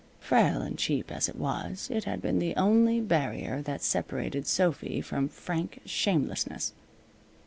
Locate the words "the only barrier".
2.39-3.61